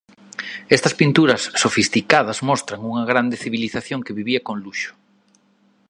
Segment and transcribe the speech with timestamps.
[0.75, 4.91] Estas pinturas sofisticadas mostran unha grande civilización que vivía con luxo.